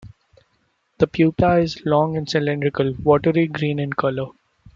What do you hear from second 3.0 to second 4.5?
watery green in colour.